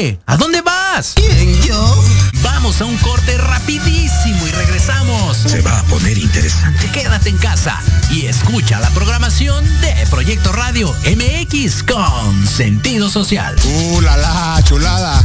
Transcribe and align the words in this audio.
Problemas. 0.00 1.12
¿Quién, 1.14 1.62
yo? 1.62 2.04
Vamos 2.42 2.80
a 2.80 2.84
un 2.84 2.96
corte 2.98 3.36
rapidísimo 3.36 4.46
y 4.46 4.50
regresamos. 4.50 5.36
Se 5.36 5.60
va 5.60 5.78
a 5.78 5.82
poner 5.84 6.16
interesante. 6.18 6.90
Quédate 6.90 7.28
en 7.28 7.36
casa 7.36 7.78
y 8.10 8.26
escucha 8.26 8.80
la 8.80 8.88
programación 8.90 9.64
de 9.80 9.94
Proyecto 10.10 10.52
Radio 10.52 10.94
MX 11.04 11.82
con 11.82 12.46
sentido 12.46 13.10
social. 13.10 13.56
¡Uh, 13.64 14.00
la, 14.00 14.16
la 14.16 14.62
chulada! 14.64 15.24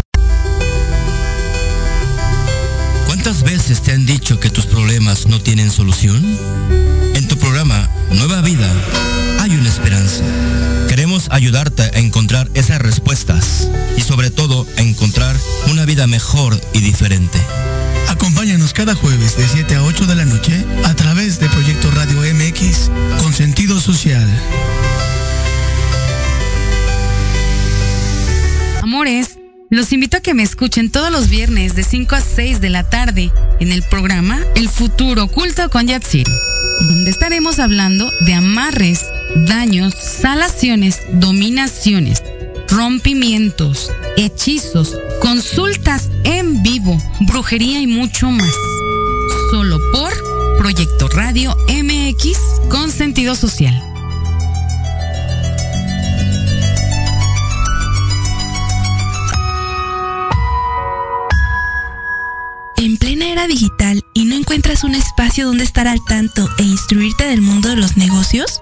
¿Cuántas 3.08 3.44
veces 3.44 3.82
te 3.82 3.92
han 3.92 4.06
dicho 4.06 4.40
que 4.40 4.50
tus 4.50 4.66
problemas 4.66 5.28
no 5.28 5.40
tienen 5.40 5.72
solución? 5.72 6.22
En 7.16 7.28
tu 7.28 7.38
programa 7.38 7.90
Nueva 8.12 8.42
Vida 8.42 8.72
hay 9.40 9.56
una 9.56 9.70
esperanza. 9.70 10.24
Ayudarte 11.36 11.84
a 11.84 12.00
encontrar 12.00 12.50
esas 12.54 12.80
respuestas 12.80 13.70
y 13.98 14.02
sobre 14.02 14.32
todo 14.32 14.66
a 14.78 14.82
encontrar 14.82 15.36
una 15.70 15.84
vida 15.84 16.08
mejor 16.08 16.58
y 16.72 16.80
diferente. 16.80 17.38
Acompáñanos 18.08 18.72
cada 18.72 18.96
jueves 18.96 19.36
de 19.36 19.46
7 19.46 19.76
a 19.76 19.84
8 19.84 20.06
de 20.06 20.16
la 20.16 20.24
noche 20.24 20.64
a 20.86 20.94
través 20.94 21.42
de 21.42 21.50
Proyecto 21.50 21.92
Radio 21.92 22.22
MX 22.22 22.90
con 23.22 23.34
sentido 23.34 23.82
social. 23.82 24.26
Amores, 28.82 29.38
los 29.70 29.92
invito 29.92 30.16
a 30.16 30.22
que 30.22 30.34
me 30.34 30.44
escuchen 30.44 30.90
todos 30.90 31.12
los 31.12 31.28
viernes 31.28 31.76
de 31.76 31.84
5 31.84 32.16
a 32.16 32.22
6 32.22 32.62
de 32.62 32.70
la 32.70 32.90
tarde 32.90 33.30
en 33.60 33.74
el 33.74 33.84
programa 33.84 34.40
El 34.56 34.70
Futuro 34.70 35.26
Oculto 35.26 35.70
con 35.70 35.86
Yatsir, 35.86 36.28
donde 36.80 37.12
estaremos 37.12 37.60
hablando 37.60 38.10
de 38.22 38.36
amarres, 38.36 39.04
daños, 39.36 39.94
salaciones, 39.94 41.02
dominaciones, 41.14 42.24
rompimientos, 42.70 43.92
hechizos, 44.18 44.98
consultas 45.22 46.10
en 46.24 46.64
vivo, 46.64 46.98
brujería 47.22 47.82
y 47.82 47.88
mucho 47.88 48.32
más. 48.32 48.52
Solo 49.52 49.80
por 49.92 50.14
Proyecto 50.58 51.08
Radio 51.10 51.56
MX 51.68 52.38
con 52.70 52.90
sentido 52.90 53.36
social. 53.36 53.76
En 62.78 62.98
plena 62.98 63.30
era 63.30 63.48
digital 63.48 64.04
y 64.14 64.26
no 64.26 64.36
encuentras 64.36 64.84
un 64.84 64.96
espacio 64.96 65.48
donde 65.48 65.64
estar 65.64 65.88
al 65.88 66.04
tanto 66.06 66.48
e 66.58 66.64
instruirte 66.64 67.26
del 67.26 67.42
mundo 67.42 67.70
de 67.70 67.76
los 67.76 67.98
negocios? 67.98 68.62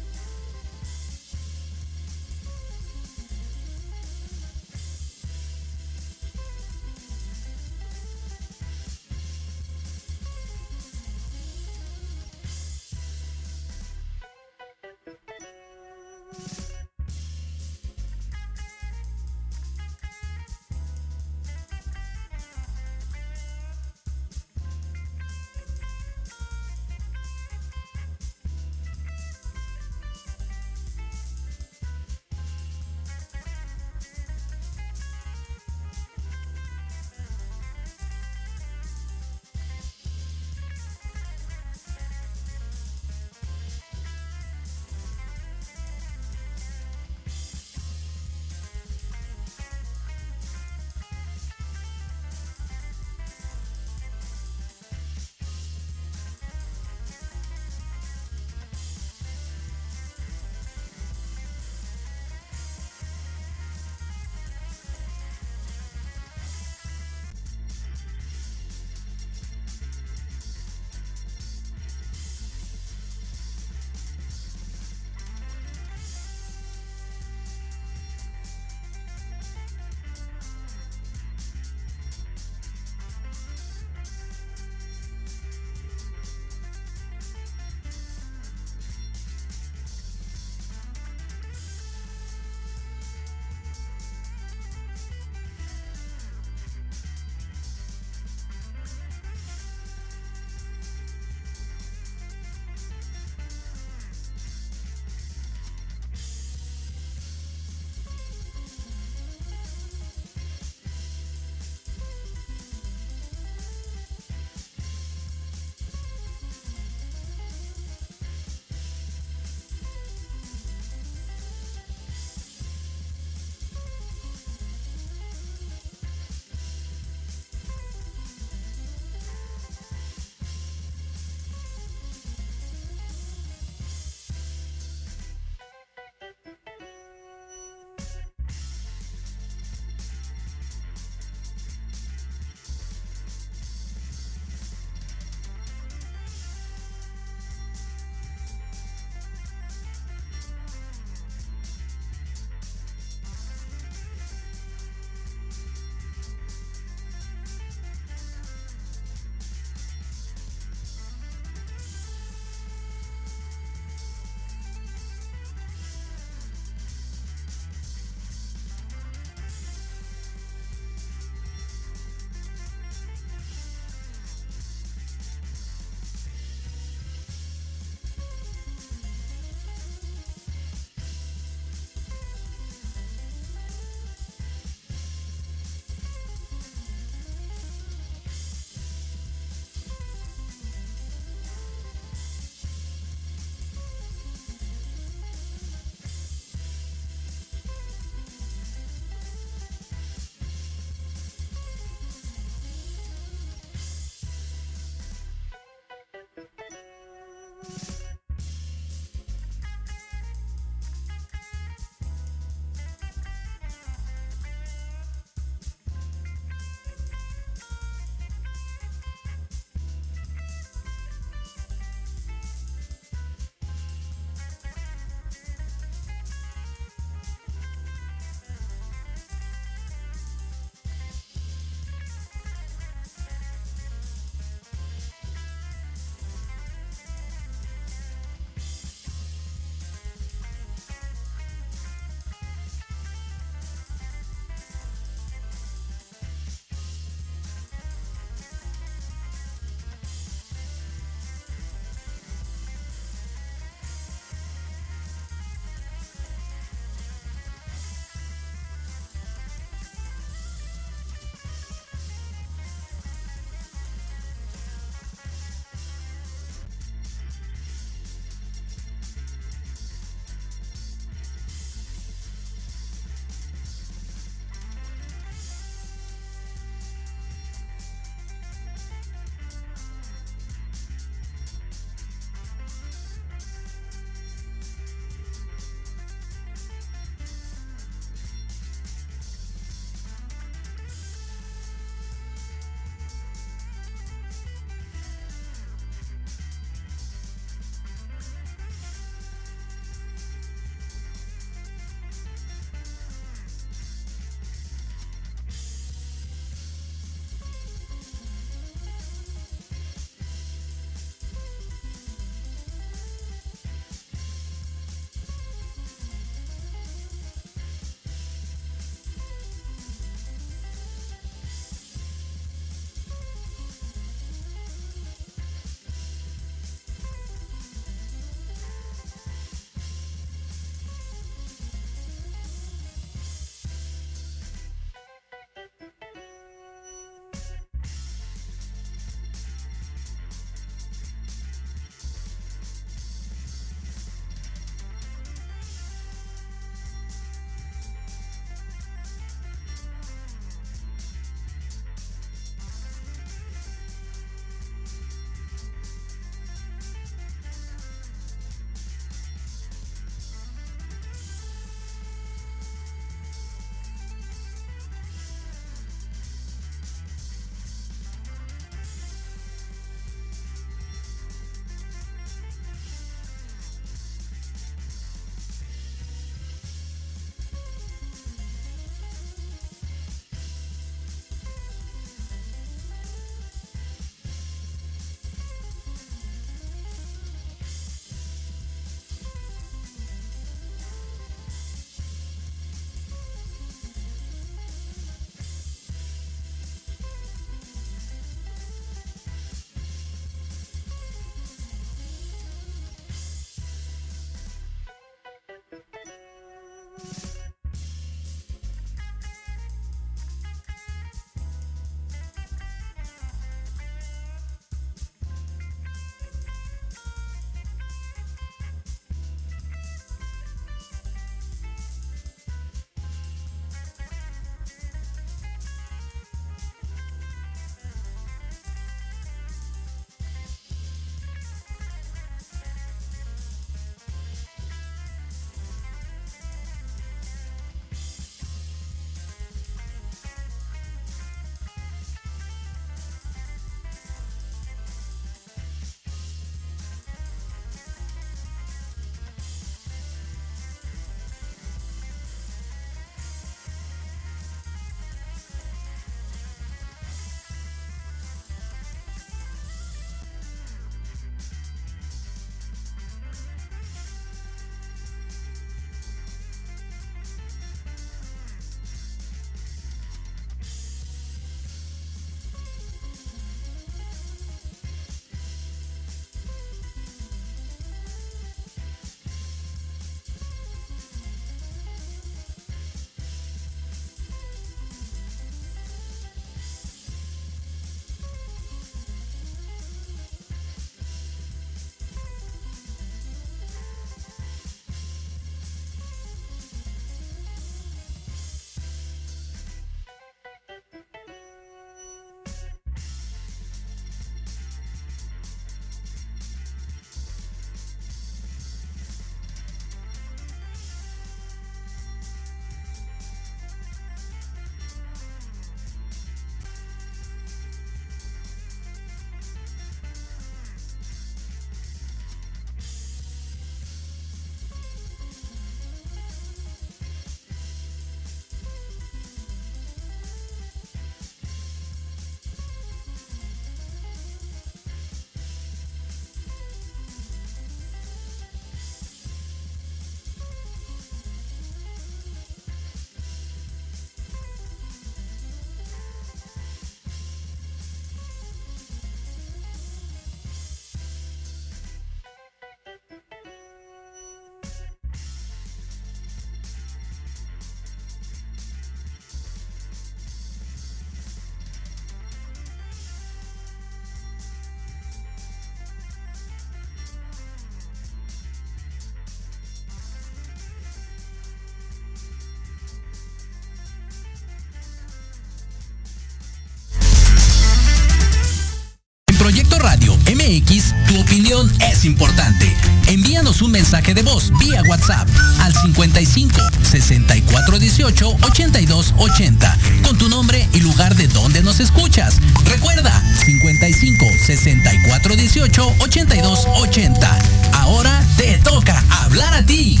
información 580.70 581.70
es 581.90 582.04
importante. 582.04 582.74
Envíanos 583.06 583.60
un 583.62 583.70
mensaje 583.70 584.14
de 584.14 584.22
voz 584.22 584.50
vía 584.58 584.82
WhatsApp 584.88 585.28
al 585.60 585.74
55 585.74 586.56
64 586.82 587.78
18 587.78 588.36
82 588.42 589.14
80 589.18 589.78
con 590.04 590.16
tu 590.16 590.28
nombre 590.28 590.66
y 590.72 590.80
lugar 590.80 591.14
de 591.14 591.28
donde 591.28 591.62
nos 591.62 591.80
escuchas. 591.80 592.36
Recuerda 592.64 593.12
55 593.44 594.26
64 594.46 595.36
18 595.36 595.94
82 595.98 596.66
80. 596.76 597.38
Ahora 597.72 598.24
te 598.36 598.58
toca 598.58 599.02
hablar 599.22 599.54
a 599.54 599.64
ti. 599.64 600.00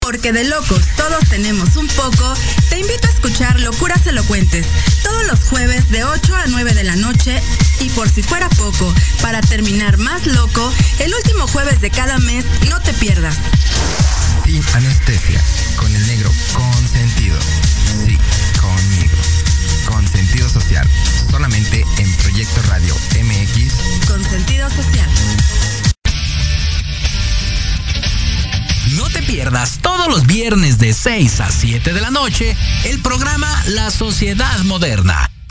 Porque 0.00 0.32
de 0.32 0.44
locos 0.44 0.82
todos 0.96 1.28
tenemos 1.28 1.76
un 1.76 1.88
poco, 1.88 2.34
te 2.68 2.78
invito 2.78 3.08
a 3.08 3.10
escuchar 3.10 3.58
Locuras 3.58 4.06
Elocuentes 4.06 4.64
todos 5.02 5.26
los 5.26 5.40
jueves 5.48 5.90
de 5.90 6.04
8 6.04 6.36
a 6.36 6.46
9 6.46 6.74
de 6.74 6.84
la 6.84 6.94
noche 6.94 7.42
y 7.80 7.88
por 7.90 8.08
si 8.08 8.22
fuera 8.22 8.48
poco, 8.50 8.92
para 9.22 9.40
terminar 9.40 9.98
más 9.98 10.26
loco, 10.26 10.72
el 10.98 11.14
último 11.14 11.46
jueves 11.46 11.80
de 11.80 11.90
cada 11.90 12.18
mes 12.18 12.44
no 12.68 12.80
te 12.80 12.92
pierdas. 12.94 13.36
Sin 14.44 14.62
anestesia, 14.74 15.42
con 15.76 15.94
el 15.94 16.06
negro 16.06 16.30
consentido. 16.52 17.38
Sí, 18.04 18.16
conmigo. 18.60 19.16
Con 19.86 20.06
sentido 20.08 20.48
social, 20.48 20.88
solamente 21.30 21.84
en 21.98 22.12
Proyecto 22.16 22.62
Radio 22.68 22.94
MX. 23.20 24.06
Con 24.06 24.24
sentido 24.24 24.68
social. 24.70 25.08
No 28.96 29.08
te 29.10 29.22
pierdas 29.22 29.78
todos 29.82 30.08
los 30.08 30.26
viernes 30.26 30.78
de 30.78 30.94
6 30.94 31.40
a 31.40 31.50
7 31.50 31.92
de 31.92 32.00
la 32.00 32.10
noche 32.10 32.56
el 32.84 33.00
programa 33.00 33.48
La 33.66 33.90
Sociedad 33.90 34.58
Moderna, 34.60 35.30